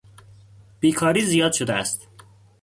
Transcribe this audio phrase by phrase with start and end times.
[0.79, 2.07] بیکاری زیاد شده است.